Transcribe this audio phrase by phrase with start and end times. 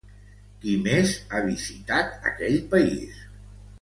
[0.61, 3.21] Qui més ha visitat aquell país?